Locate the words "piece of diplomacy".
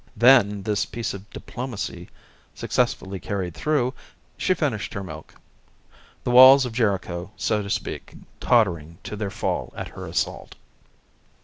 0.87-2.09